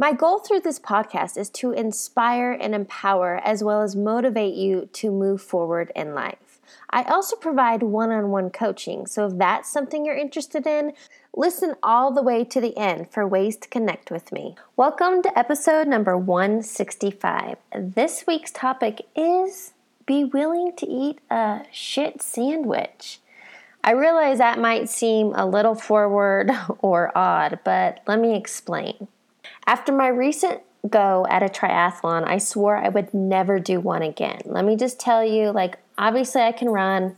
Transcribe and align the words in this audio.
My 0.00 0.12
goal 0.12 0.38
through 0.38 0.60
this 0.60 0.78
podcast 0.78 1.36
is 1.36 1.50
to 1.50 1.72
inspire 1.72 2.52
and 2.52 2.72
empower 2.72 3.40
as 3.42 3.64
well 3.64 3.82
as 3.82 3.96
motivate 3.96 4.54
you 4.54 4.88
to 4.92 5.10
move 5.10 5.42
forward 5.42 5.90
in 5.96 6.14
life. 6.14 6.60
I 6.88 7.02
also 7.02 7.34
provide 7.34 7.82
one 7.82 8.12
on 8.12 8.30
one 8.30 8.50
coaching, 8.50 9.08
so 9.08 9.26
if 9.26 9.36
that's 9.38 9.68
something 9.68 10.06
you're 10.06 10.14
interested 10.14 10.68
in, 10.68 10.92
listen 11.34 11.74
all 11.82 12.14
the 12.14 12.22
way 12.22 12.44
to 12.44 12.60
the 12.60 12.78
end 12.78 13.10
for 13.10 13.26
ways 13.26 13.56
to 13.56 13.68
connect 13.68 14.12
with 14.12 14.30
me. 14.30 14.54
Welcome 14.76 15.20
to 15.24 15.36
episode 15.36 15.88
number 15.88 16.16
165. 16.16 17.56
This 17.76 18.24
week's 18.24 18.52
topic 18.52 19.04
is 19.16 19.72
be 20.06 20.22
willing 20.22 20.76
to 20.76 20.86
eat 20.86 21.18
a 21.28 21.62
shit 21.72 22.22
sandwich. 22.22 23.18
I 23.82 23.90
realize 23.94 24.38
that 24.38 24.60
might 24.60 24.88
seem 24.88 25.32
a 25.34 25.44
little 25.44 25.74
forward 25.74 26.52
or 26.78 27.10
odd, 27.18 27.58
but 27.64 28.04
let 28.06 28.20
me 28.20 28.36
explain. 28.36 29.08
After 29.68 29.92
my 29.92 30.08
recent 30.08 30.62
go 30.88 31.26
at 31.28 31.42
a 31.42 31.46
triathlon, 31.46 32.26
I 32.26 32.38
swore 32.38 32.78
I 32.78 32.88
would 32.88 33.12
never 33.12 33.58
do 33.58 33.80
one 33.80 34.00
again. 34.00 34.40
Let 34.46 34.64
me 34.64 34.76
just 34.76 34.98
tell 34.98 35.22
you 35.22 35.50
like, 35.50 35.76
obviously, 35.98 36.40
I 36.40 36.52
can 36.52 36.70
run 36.70 37.16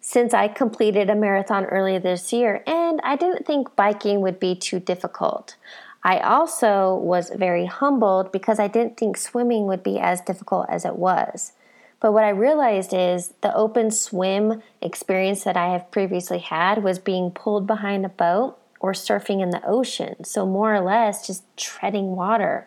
since 0.00 0.32
I 0.32 0.48
completed 0.48 1.10
a 1.10 1.14
marathon 1.14 1.66
earlier 1.66 1.98
this 1.98 2.32
year, 2.32 2.62
and 2.66 3.02
I 3.04 3.16
didn't 3.16 3.46
think 3.46 3.76
biking 3.76 4.22
would 4.22 4.40
be 4.40 4.54
too 4.54 4.80
difficult. 4.80 5.56
I 6.02 6.20
also 6.20 6.94
was 6.94 7.28
very 7.36 7.66
humbled 7.66 8.32
because 8.32 8.58
I 8.58 8.66
didn't 8.66 8.96
think 8.96 9.18
swimming 9.18 9.66
would 9.66 9.82
be 9.82 9.98
as 9.98 10.22
difficult 10.22 10.70
as 10.70 10.86
it 10.86 10.96
was. 10.96 11.52
But 12.00 12.12
what 12.12 12.24
I 12.24 12.30
realized 12.30 12.94
is 12.94 13.34
the 13.42 13.54
open 13.54 13.90
swim 13.90 14.62
experience 14.80 15.44
that 15.44 15.58
I 15.58 15.72
have 15.72 15.90
previously 15.90 16.38
had 16.38 16.82
was 16.82 16.98
being 16.98 17.30
pulled 17.30 17.66
behind 17.66 18.06
a 18.06 18.08
boat 18.08 18.56
or 18.80 18.92
surfing 18.92 19.42
in 19.42 19.50
the 19.50 19.64
ocean. 19.64 20.24
So, 20.24 20.46
more 20.46 20.74
or 20.74 20.80
less, 20.80 21.26
just 21.26 21.44
treading 21.56 22.16
water, 22.16 22.66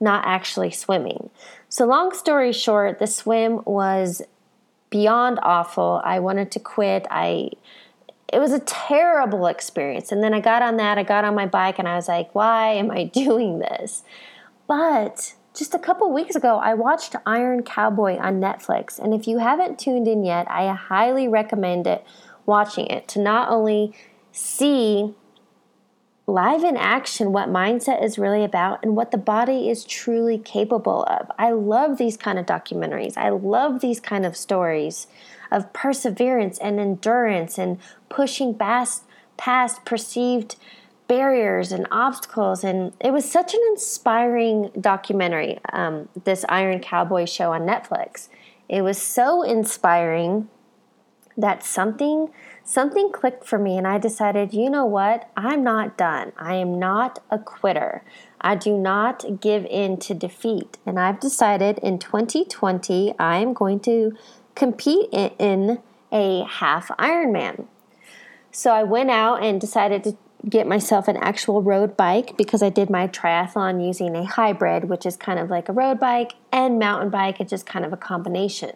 not 0.00 0.24
actually 0.26 0.70
swimming. 0.70 1.30
So, 1.68 1.86
long 1.86 2.12
story 2.14 2.52
short, 2.52 2.98
the 2.98 3.06
swim 3.06 3.60
was 3.64 4.22
beyond 4.90 5.38
awful. 5.42 6.00
I 6.04 6.18
wanted 6.18 6.50
to 6.52 6.60
quit. 6.60 7.06
I 7.10 7.50
it 8.32 8.38
was 8.38 8.52
a 8.52 8.60
terrible 8.60 9.46
experience. 9.46 10.10
And 10.10 10.22
then 10.22 10.32
I 10.32 10.40
got 10.40 10.62
on 10.62 10.78
that, 10.78 10.96
I 10.96 11.02
got 11.02 11.24
on 11.24 11.34
my 11.34 11.46
bike 11.46 11.78
and 11.78 11.86
I 11.86 11.96
was 11.96 12.08
like, 12.08 12.34
why 12.34 12.72
am 12.72 12.90
I 12.90 13.04
doing 13.12 13.58
this? 13.58 14.02
But 14.66 15.34
just 15.54 15.74
a 15.74 15.78
couple 15.78 16.10
weeks 16.12 16.34
ago, 16.34 16.56
I 16.56 16.72
watched 16.72 17.14
Iron 17.26 17.62
Cowboy 17.62 18.16
on 18.16 18.40
Netflix. 18.40 18.98
And 18.98 19.12
if 19.12 19.28
you 19.28 19.38
haven't 19.38 19.78
tuned 19.78 20.08
in 20.08 20.24
yet, 20.24 20.50
I 20.50 20.72
highly 20.72 21.28
recommend 21.28 21.86
it 21.86 22.04
watching 22.46 22.86
it 22.86 23.06
to 23.08 23.20
not 23.20 23.50
only 23.50 23.94
see 24.32 25.14
live 26.26 26.62
in 26.62 26.76
action 26.76 27.32
what 27.32 27.48
mindset 27.48 28.02
is 28.02 28.18
really 28.18 28.44
about 28.44 28.82
and 28.82 28.94
what 28.94 29.10
the 29.10 29.18
body 29.18 29.68
is 29.68 29.84
truly 29.84 30.38
capable 30.38 31.04
of. 31.04 31.30
I 31.38 31.50
love 31.50 31.98
these 31.98 32.16
kind 32.16 32.38
of 32.38 32.46
documentaries. 32.46 33.16
I 33.16 33.30
love 33.30 33.80
these 33.80 34.00
kind 34.00 34.24
of 34.24 34.36
stories 34.36 35.08
of 35.50 35.72
perseverance 35.72 36.58
and 36.58 36.78
endurance 36.78 37.58
and 37.58 37.78
pushing 38.08 38.54
past 38.54 39.02
past 39.36 39.84
perceived 39.84 40.56
barriers 41.08 41.72
and 41.72 41.86
obstacles. 41.90 42.62
And 42.62 42.92
it 43.00 43.12
was 43.12 43.30
such 43.30 43.54
an 43.54 43.60
inspiring 43.70 44.70
documentary, 44.80 45.58
um, 45.72 46.08
this 46.24 46.44
Iron 46.48 46.80
Cowboy 46.80 47.26
show 47.26 47.52
on 47.52 47.62
Netflix. 47.62 48.28
It 48.68 48.82
was 48.82 48.96
so 48.96 49.42
inspiring 49.42 50.48
that 51.42 51.62
something 51.64 52.30
something 52.64 53.10
clicked 53.12 53.44
for 53.44 53.58
me 53.58 53.76
and 53.76 53.86
I 53.86 53.98
decided, 53.98 54.54
you 54.54 54.70
know 54.70 54.86
what? 54.86 55.28
I'm 55.36 55.62
not 55.64 55.98
done. 55.98 56.32
I 56.38 56.54
am 56.54 56.78
not 56.78 57.18
a 57.30 57.38
quitter. 57.38 58.02
I 58.40 58.54
do 58.54 58.78
not 58.78 59.40
give 59.40 59.66
in 59.66 59.98
to 59.98 60.14
defeat. 60.14 60.78
And 60.86 60.98
I've 60.98 61.20
decided 61.20 61.78
in 61.78 61.98
2020 61.98 63.14
I'm 63.18 63.52
going 63.52 63.80
to 63.80 64.16
compete 64.54 65.08
in 65.12 65.80
a 66.12 66.44
half 66.44 66.88
Ironman. 66.98 67.66
So 68.52 68.70
I 68.70 68.84
went 68.84 69.10
out 69.10 69.42
and 69.42 69.60
decided 69.60 70.04
to 70.04 70.16
get 70.48 70.66
myself 70.66 71.08
an 71.08 71.16
actual 71.16 71.62
road 71.62 71.96
bike 71.96 72.36
because 72.36 72.62
I 72.62 72.68
did 72.68 72.90
my 72.90 73.08
triathlon 73.08 73.84
using 73.84 74.14
a 74.14 74.24
hybrid, 74.24 74.84
which 74.84 75.06
is 75.06 75.16
kind 75.16 75.38
of 75.38 75.50
like 75.50 75.68
a 75.68 75.72
road 75.72 75.98
bike 75.98 76.34
and 76.52 76.78
mountain 76.78 77.10
bike. 77.10 77.40
It's 77.40 77.50
just 77.50 77.66
kind 77.66 77.84
of 77.84 77.92
a 77.92 77.96
combination. 77.96 78.72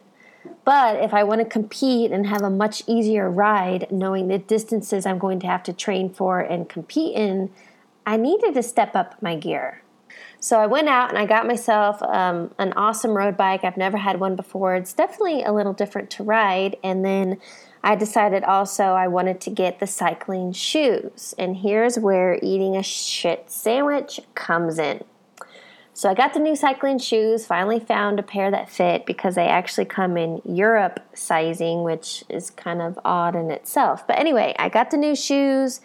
But 0.66 1.00
if 1.00 1.14
I 1.14 1.22
want 1.22 1.40
to 1.40 1.46
compete 1.46 2.10
and 2.10 2.26
have 2.26 2.42
a 2.42 2.50
much 2.50 2.82
easier 2.88 3.30
ride, 3.30 3.86
knowing 3.92 4.26
the 4.26 4.38
distances 4.38 5.06
I'm 5.06 5.16
going 5.16 5.38
to 5.40 5.46
have 5.46 5.62
to 5.62 5.72
train 5.72 6.12
for 6.12 6.40
and 6.40 6.68
compete 6.68 7.14
in, 7.14 7.50
I 8.04 8.16
needed 8.16 8.54
to 8.54 8.64
step 8.64 8.96
up 8.96 9.22
my 9.22 9.36
gear. 9.36 9.82
So 10.40 10.58
I 10.58 10.66
went 10.66 10.88
out 10.88 11.08
and 11.08 11.18
I 11.18 11.24
got 11.24 11.46
myself 11.46 12.02
um, 12.02 12.52
an 12.58 12.72
awesome 12.72 13.12
road 13.12 13.36
bike. 13.36 13.62
I've 13.62 13.76
never 13.76 13.96
had 13.96 14.18
one 14.18 14.34
before. 14.34 14.74
It's 14.74 14.92
definitely 14.92 15.44
a 15.44 15.52
little 15.52 15.72
different 15.72 16.10
to 16.10 16.24
ride. 16.24 16.76
And 16.82 17.04
then 17.04 17.38
I 17.84 17.94
decided 17.94 18.42
also 18.42 18.86
I 18.86 19.06
wanted 19.06 19.40
to 19.42 19.50
get 19.50 19.78
the 19.78 19.86
cycling 19.86 20.50
shoes. 20.50 21.32
And 21.38 21.58
here's 21.58 21.96
where 21.96 22.40
eating 22.42 22.74
a 22.74 22.82
shit 22.82 23.52
sandwich 23.52 24.20
comes 24.34 24.80
in. 24.80 25.04
So 25.96 26.10
I 26.10 26.14
got 26.14 26.34
the 26.34 26.40
new 26.40 26.54
cycling 26.54 26.98
shoes, 26.98 27.46
finally 27.46 27.80
found 27.80 28.18
a 28.18 28.22
pair 28.22 28.50
that 28.50 28.68
fit 28.68 29.06
because 29.06 29.34
they 29.34 29.48
actually 29.48 29.86
come 29.86 30.18
in 30.18 30.42
Europe 30.44 31.00
sizing, 31.14 31.84
which 31.84 32.22
is 32.28 32.50
kind 32.50 32.82
of 32.82 32.98
odd 33.02 33.34
in 33.34 33.50
itself. 33.50 34.06
But 34.06 34.18
anyway, 34.18 34.54
I 34.58 34.68
got 34.68 34.90
the 34.90 34.98
new 34.98 35.16
shoes, 35.16 35.80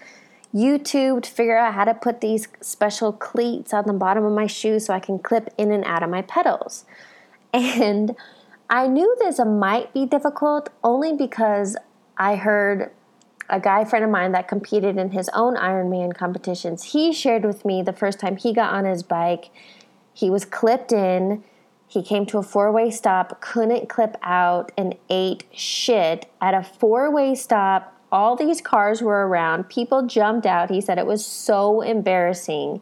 YouTube 0.54 1.24
to 1.24 1.32
figure 1.32 1.58
out 1.58 1.76
how 1.76 1.86
to 1.86 1.94
put 1.94 2.20
these 2.20 2.50
special 2.60 3.14
cleats 3.14 3.74
on 3.74 3.86
the 3.88 3.94
bottom 3.94 4.26
of 4.26 4.34
my 4.34 4.48
shoes 4.48 4.88
so 4.88 4.94
I 4.94 5.00
can 5.00 5.18
clip 5.18 5.48
in 5.58 5.72
and 5.72 5.86
out 5.86 6.04
of 6.04 6.10
my 6.10 6.24
pedals. 6.24 6.84
And 7.54 8.14
I 8.70 8.88
knew 8.88 9.16
this 9.18 9.40
might 9.40 9.94
be 9.94 10.06
difficult 10.06 10.68
only 10.84 11.14
because 11.14 11.78
I 12.18 12.36
heard 12.36 12.92
a 13.50 13.62
guy 13.62 13.86
friend 13.86 14.04
of 14.04 14.12
mine 14.12 14.34
that 14.34 14.50
competed 14.50 14.98
in 14.98 15.12
his 15.12 15.30
own 15.34 15.56
Ironman 15.56 16.14
competitions. 16.14 16.92
He 16.92 17.14
shared 17.14 17.46
with 17.46 17.64
me 17.64 17.82
the 17.82 17.94
first 17.94 18.20
time 18.20 18.36
he 18.36 18.54
got 18.54 18.74
on 18.74 18.84
his 18.84 19.04
bike 19.04 19.52
he 20.14 20.30
was 20.30 20.46
clipped 20.46 20.92
in. 20.92 21.44
He 21.88 22.04
came 22.04 22.26
to 22.28 22.38
a 22.38 22.44
four 22.44 22.72
way 22.72 22.90
stop, 22.92 23.42
couldn't 23.42 23.90
clip 23.90 24.16
out, 24.24 24.72
and 24.78 24.96
ate 25.10 25.44
shit 25.54 26.30
at 26.40 26.54
a 26.54 26.64
four 26.64 27.12
way 27.12 27.36
stop. 27.36 27.98
All 28.12 28.36
these 28.36 28.62
cars 28.62 29.02
were 29.02 29.28
around. 29.28 29.70
People 29.70 30.06
jumped 30.06 30.46
out. 30.46 30.70
He 30.70 30.82
said 30.82 30.98
it 30.98 31.06
was 31.06 31.26
so 31.26 31.82
embarrassing. 31.82 32.82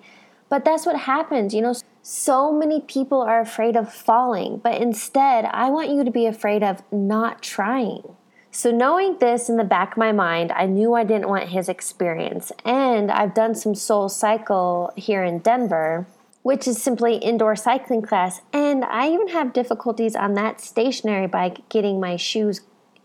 But 0.50 0.66
that's 0.66 0.86
what 0.86 1.02
happens. 1.02 1.54
You 1.54 1.62
know, 1.62 1.76
so 2.02 2.52
many 2.52 2.82
people 2.82 3.22
are 3.22 3.40
afraid 3.40 3.76
of 3.76 3.94
falling, 3.94 4.58
but 4.58 4.82
instead, 4.82 5.46
I 5.46 5.70
want 5.70 5.90
you 5.90 6.04
to 6.04 6.10
be 6.10 6.26
afraid 6.26 6.64
of 6.64 6.82
not 6.92 7.44
trying. 7.44 8.16
So, 8.52 8.72
knowing 8.72 9.20
this 9.20 9.48
in 9.48 9.58
the 9.58 9.64
back 9.64 9.92
of 9.92 9.98
my 9.98 10.12
mind, 10.12 10.52
I 10.52 10.66
knew 10.66 10.96
I 10.96 11.04
didn't 11.04 11.30
want 11.30 11.50
his 11.50 11.70
experience. 11.70 12.52
And 12.66 13.12
I've 13.12 13.36
done 13.36 13.54
some 13.54 13.76
soul 13.76 14.10
cycle 14.10 14.92
here 14.96 15.24
in 15.24 15.38
Denver 15.38 16.08
which 16.42 16.68
is 16.68 16.82
simply 16.82 17.16
indoor 17.16 17.56
cycling 17.56 18.02
class. 18.02 18.42
And 18.54 18.86
I 18.86 19.10
even 19.10 19.30
have 19.30 19.54
difficulties 19.54 20.16
on 20.16 20.34
that 20.36 20.62
stationary 20.62 21.28
bike 21.28 21.68
getting 21.70 22.00
my 22.00 22.16
shoes 22.16 22.62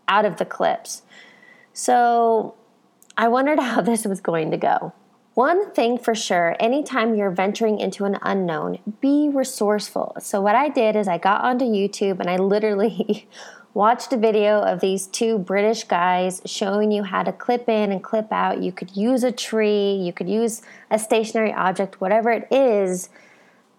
out 0.09 0.25
of 0.25 0.37
the 0.37 0.45
clips. 0.45 1.03
So 1.73 2.55
I 3.17 3.29
wondered 3.29 3.59
how 3.61 3.81
this 3.81 4.05
was 4.05 4.21
going 4.21 4.51
to 4.51 4.57
go. 4.57 4.93
One 5.35 5.73
thing 5.73 5.99
for 5.99 6.15
sure, 6.15 6.55
anytime 6.61 7.17
you're 7.17 7.31
venturing 7.31 7.81
into 7.81 8.05
an 8.05 8.19
unknown, 8.23 8.79
be 9.01 9.29
resourceful. 9.29 10.15
So, 10.21 10.41
what 10.41 10.55
I 10.55 10.69
did 10.69 10.95
is 10.95 11.09
I 11.09 11.19
got 11.19 11.43
onto 11.43 11.65
YouTube 11.65 12.21
and 12.21 12.31
I 12.31 12.37
literally 12.37 13.29
watched 13.75 14.13
a 14.13 14.17
video 14.17 14.61
of 14.61 14.79
these 14.79 15.09
two 15.09 15.39
British 15.39 15.83
guys 15.83 16.41
showing 16.47 16.93
you 16.93 17.03
how 17.03 17.25
to 17.25 17.33
clip 17.33 17.69
in 17.69 17.91
and 17.91 18.01
clip 18.01 18.31
out. 18.31 18.63
You 18.63 18.71
could 18.71 18.97
use 18.97 19.25
a 19.25 19.33
tree, 19.33 19.95
you 19.95 20.13
could 20.13 20.29
use 20.29 20.63
a 20.89 21.01
stationary 21.01 21.53
object, 21.53 22.01
whatever 22.01 22.31
it 22.31 22.47
is, 22.53 23.09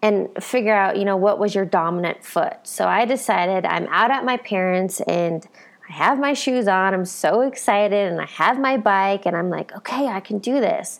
and 0.06 0.30
figure 0.40 0.76
out, 0.76 0.98
you 0.98 1.04
know, 1.04 1.18
what 1.18 1.40
was 1.40 1.56
your 1.56 1.66
dominant 1.66 2.24
foot. 2.24 2.58
So 2.62 2.88
I 2.88 3.06
decided 3.06 3.66
I'm 3.66 3.88
out 3.88 4.12
at 4.12 4.24
my 4.24 4.38
parents' 4.38 5.02
and 5.02 5.48
I 5.90 5.94
have 5.94 6.20
my 6.20 6.34
shoes 6.34 6.68
on. 6.68 6.94
I'm 6.94 7.06
so 7.06 7.42
excited 7.42 8.12
and 8.12 8.22
I 8.22 8.28
have 8.28 8.60
my 8.60 8.78
bike 8.78 9.26
and 9.26 9.36
I'm 9.36 9.50
like, 9.50 9.76
okay, 9.78 10.06
I 10.06 10.20
can 10.20 10.38
do 10.38 10.60
this. 10.60 11.00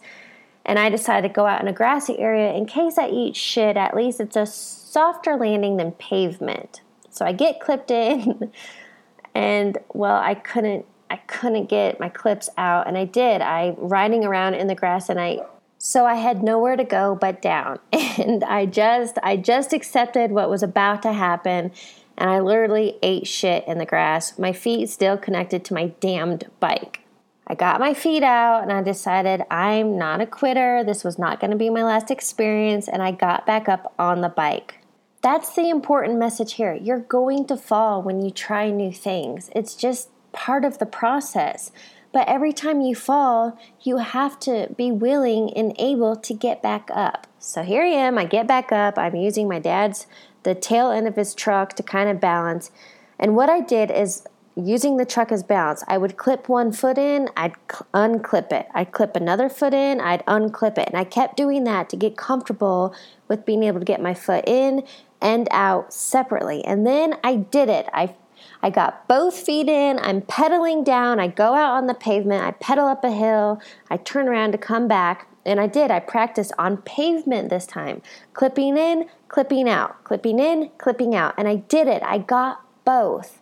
And 0.66 0.80
I 0.80 0.90
decided 0.90 1.28
to 1.28 1.34
go 1.34 1.46
out 1.46 1.62
in 1.62 1.68
a 1.68 1.74
grassy 1.74 2.18
area 2.18 2.52
in 2.54 2.66
case 2.66 2.98
I 2.98 3.10
eat 3.10 3.36
shit, 3.36 3.78
at 3.78 3.96
least 3.96 4.20
it's 4.20 4.36
a 4.36 4.48
softer 4.48 5.36
landing 5.36 5.78
than 5.78 5.92
pavement. 5.92 6.82
So 7.12 7.26
I 7.26 7.32
get 7.32 7.60
clipped 7.60 7.92
in, 7.92 8.52
and 9.36 9.78
well, 9.94 10.18
I 10.18 10.34
couldn't. 10.34 10.86
I 11.08 11.18
couldn't 11.18 11.68
get 11.68 12.00
my 12.00 12.10
clips 12.10 12.50
out, 12.58 12.88
and 12.88 12.98
I 12.98 13.06
did. 13.06 13.40
I 13.40 13.76
riding 13.78 14.26
around 14.26 14.56
in 14.56 14.66
the 14.66 14.74
grass, 14.74 15.08
and 15.08 15.20
I 15.20 15.42
so 15.78 16.06
I 16.06 16.16
had 16.16 16.44
nowhere 16.44 16.76
to 16.76 16.84
go 16.84 17.16
but 17.16 17.42
down. 17.42 17.80
And 18.18 18.46
I 18.46 18.66
just 18.66 19.18
I 19.24 19.36
just 19.36 19.74
accepted 19.74 20.32
what 20.32 20.50
was 20.50 20.64
about 20.64 21.02
to 21.02 21.12
happen 21.12 21.74
and 22.18 22.30
I 22.30 22.40
literally 22.40 22.98
ate 23.04 23.28
shit 23.28 23.68
in 23.68 23.78
the 23.78 23.86
grass. 23.86 24.40
My 24.40 24.54
feet 24.54 24.90
still 24.90 25.18
connected 25.18 25.66
to 25.66 25.74
my 25.74 25.88
damned 26.00 26.50
bike. 26.60 27.02
I 27.48 27.56
got 27.56 27.80
my 27.80 27.94
feet 27.94 28.24
out 28.24 28.64
and 28.64 28.72
I 28.72 28.82
decided 28.82 29.44
I'm 29.52 29.98
not 29.98 30.22
a 30.22 30.26
quitter. 30.26 30.84
This 30.84 31.04
was 31.04 31.20
not 31.20 31.40
going 31.40 31.52
to 31.52 31.58
be 31.58 31.70
my 31.70 31.84
last 31.84 32.10
experience 32.10 32.88
and 32.88 33.04
I 33.04 33.12
got 33.12 33.46
back 33.46 33.70
up 33.70 33.94
on 34.00 34.22
the 34.22 34.30
bike. 34.30 34.80
That's 35.22 35.56
the 35.56 35.70
important 35.70 36.18
message 36.18 36.54
here. 36.54 36.74
You're 36.74 37.00
going 37.00 37.46
to 37.48 37.58
fall 37.58 38.02
when 38.02 38.22
you 38.22 38.32
try 38.32 38.70
new 38.70 38.92
things. 38.92 39.50
It's 39.56 39.76
just 39.76 40.10
part 40.32 40.66
of 40.66 40.80
the 40.80 40.86
process. 40.86 41.72
But 42.16 42.30
every 42.30 42.54
time 42.54 42.80
you 42.80 42.96
fall, 42.96 43.60
you 43.82 43.98
have 43.98 44.40
to 44.40 44.74
be 44.78 44.90
willing 44.90 45.52
and 45.54 45.76
able 45.78 46.16
to 46.16 46.34
get 46.34 46.64
back 46.64 46.90
up. 46.94 47.28
So 47.40 47.62
here 47.62 47.84
I 47.84 47.88
am, 47.88 48.18
I 48.18 48.24
get 48.24 48.48
back 48.48 48.72
up. 48.72 48.98
I'm 48.98 49.18
using 49.18 49.50
my 49.50 49.60
dad's, 49.60 50.08
the 50.44 50.56
tail 50.56 50.92
end 50.92 51.10
of 51.10 51.18
his 51.18 51.36
truck 51.36 51.74
to 51.74 51.84
kind 51.84 52.10
of 52.10 52.22
balance. 52.22 52.72
And 53.20 53.36
what 53.36 53.50
I 53.50 53.60
did 53.60 53.92
is 53.92 54.24
using 54.56 54.96
the 54.96 55.04
truck 55.04 55.30
as 55.30 55.44
balance, 55.44 55.84
I 55.90 55.98
would 55.98 56.16
clip 56.16 56.48
one 56.48 56.72
foot 56.72 56.98
in, 56.98 57.28
I'd 57.36 57.56
unclip 57.94 58.54
it. 58.54 58.68
I'd 58.74 58.94
clip 58.94 59.18
another 59.18 59.50
foot 59.50 59.74
in, 59.74 60.00
I'd 60.00 60.26
unclip 60.26 60.78
it. 60.78 60.88
And 60.88 60.98
I 60.98 61.04
kept 61.04 61.36
doing 61.36 61.66
that 61.66 61.90
to 61.90 61.98
get 61.98 62.16
comfortable 62.16 62.96
with 63.28 63.46
being 63.46 63.64
able 63.64 63.80
to 63.80 63.86
get 63.86 64.02
my 64.02 64.14
foot 64.14 64.46
in 64.48 64.88
and 65.22 65.50
out 65.52 65.94
separately. 65.94 66.64
And 66.64 66.88
then 66.88 67.16
I 67.26 67.36
did 67.36 67.68
it. 67.68 67.90
I 67.92 68.16
I 68.62 68.70
got 68.70 69.08
both 69.08 69.38
feet 69.38 69.68
in, 69.68 70.00
I'm 70.00 70.22
pedaling 70.22 70.84
down, 70.84 71.20
I 71.20 71.28
go 71.28 71.54
out 71.54 71.76
on 71.76 71.88
the 71.88 71.94
pavement, 71.94 72.44
I 72.44 72.52
pedal 72.52 72.88
up 72.88 73.04
a 73.04 73.12
hill, 73.12 73.62
I 73.90 73.98
turn 73.98 74.28
around 74.28 74.52
to 74.54 74.58
come 74.58 74.88
back, 74.88 75.28
and 75.46 75.60
I 75.60 75.68
did. 75.68 75.92
I 75.92 76.00
practiced 76.00 76.52
on 76.58 76.78
pavement 76.78 77.50
this 77.50 77.68
time, 77.68 78.02
clipping 78.34 78.78
in, 78.78 79.06
clipping 79.28 79.70
out, 79.70 80.04
clipping 80.04 80.40
in, 80.40 80.72
clipping 80.78 81.14
out, 81.14 81.36
and 81.38 81.48
I 81.48 81.58
did 81.58 81.88
it. 81.88 82.02
I 82.04 82.18
got 82.18 82.62
both. 82.84 83.40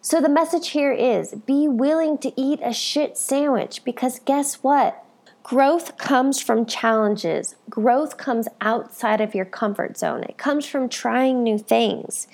So 0.00 0.20
the 0.20 0.28
message 0.28 0.68
here 0.68 0.92
is 0.92 1.34
be 1.34 1.68
willing 1.68 2.18
to 2.18 2.32
eat 2.40 2.60
a 2.62 2.72
shit 2.72 3.18
sandwich 3.18 3.84
because 3.84 4.20
guess 4.24 4.62
what? 4.62 5.04
Growth 5.42 5.96
comes 5.96 6.40
from 6.40 6.66
challenges. 6.66 7.56
Growth 7.68 8.16
comes 8.16 8.46
outside 8.60 9.20
of 9.20 9.34
your 9.34 9.46
comfort 9.46 9.96
zone. 9.96 10.22
It 10.22 10.36
comes 10.36 10.66
from 10.66 10.88
trying 10.88 11.42
new 11.42 11.58
things. 11.58 12.28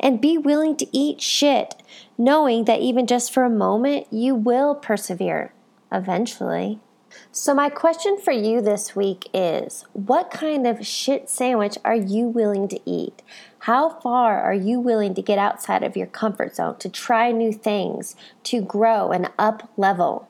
And 0.00 0.20
be 0.20 0.36
willing 0.36 0.76
to 0.78 0.96
eat 0.96 1.20
shit, 1.20 1.76
knowing 2.18 2.64
that 2.64 2.80
even 2.80 3.06
just 3.06 3.32
for 3.32 3.44
a 3.44 3.50
moment, 3.50 4.06
you 4.10 4.34
will 4.34 4.74
persevere 4.74 5.52
eventually. 5.92 6.80
So, 7.32 7.54
my 7.54 7.70
question 7.70 8.18
for 8.18 8.32
you 8.32 8.60
this 8.60 8.94
week 8.94 9.28
is 9.32 9.84
what 9.92 10.30
kind 10.30 10.66
of 10.66 10.86
shit 10.86 11.30
sandwich 11.30 11.78
are 11.84 11.96
you 11.96 12.26
willing 12.26 12.68
to 12.68 12.80
eat? 12.84 13.22
How 13.60 13.88
far 13.88 14.40
are 14.40 14.54
you 14.54 14.78
willing 14.80 15.14
to 15.14 15.22
get 15.22 15.38
outside 15.38 15.82
of 15.82 15.96
your 15.96 16.06
comfort 16.06 16.56
zone 16.56 16.76
to 16.78 16.88
try 16.88 17.32
new 17.32 17.52
things, 17.52 18.14
to 18.44 18.60
grow 18.60 19.10
and 19.10 19.30
up 19.38 19.70
level? 19.76 20.28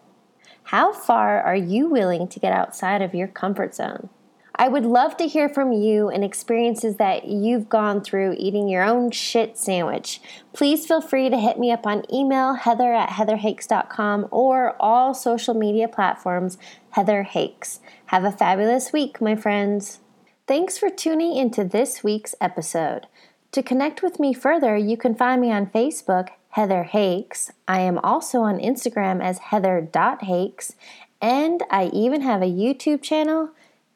How 0.68 0.92
far 0.92 1.40
are 1.40 1.56
you 1.56 1.88
willing 1.88 2.28
to 2.28 2.38
get 2.38 2.52
outside 2.52 3.00
of 3.00 3.14
your 3.14 3.26
comfort 3.26 3.74
zone? 3.74 4.10
I 4.54 4.68
would 4.68 4.84
love 4.84 5.16
to 5.16 5.26
hear 5.26 5.48
from 5.48 5.72
you 5.72 6.10
and 6.10 6.22
experiences 6.22 6.96
that 6.96 7.24
you've 7.24 7.70
gone 7.70 8.02
through 8.02 8.36
eating 8.36 8.68
your 8.68 8.82
own 8.82 9.10
shit 9.10 9.56
sandwich. 9.56 10.20
Please 10.52 10.84
feel 10.84 11.00
free 11.00 11.30
to 11.30 11.38
hit 11.38 11.58
me 11.58 11.72
up 11.72 11.86
on 11.86 12.04
email, 12.12 12.52
heather 12.52 12.92
at 12.92 13.08
heatherhakes.com, 13.08 14.28
or 14.30 14.76
all 14.78 15.14
social 15.14 15.54
media 15.54 15.88
platforms, 15.88 16.58
Heather 16.90 17.22
Hakes. 17.22 17.80
Have 18.06 18.24
a 18.24 18.30
fabulous 18.30 18.92
week, 18.92 19.22
my 19.22 19.36
friends. 19.36 20.00
Thanks 20.46 20.76
for 20.76 20.90
tuning 20.90 21.34
into 21.34 21.64
this 21.64 22.04
week's 22.04 22.34
episode. 22.42 23.06
To 23.52 23.62
connect 23.62 24.02
with 24.02 24.20
me 24.20 24.34
further, 24.34 24.76
you 24.76 24.98
can 24.98 25.14
find 25.14 25.40
me 25.40 25.50
on 25.50 25.68
Facebook 25.68 26.28
Heather 26.58 26.82
Hakes. 26.82 27.52
I 27.68 27.82
am 27.82 27.98
also 27.98 28.40
on 28.40 28.58
Instagram 28.58 29.22
as 29.22 29.38
heather.hakes, 29.38 30.74
and 31.22 31.62
I 31.70 31.84
even 31.92 32.22
have 32.22 32.42
a 32.42 32.46
YouTube 32.46 33.00
channel. 33.00 33.50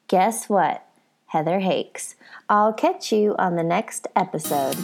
Guess 0.07 0.47
what? 0.47 0.87
Heather 1.25 1.59
Hakes. 1.59 2.15
I'll 2.47 2.71
catch 2.71 3.11
you 3.11 3.35
on 3.37 3.57
the 3.57 3.63
next 3.63 4.07
episode. 4.15 4.77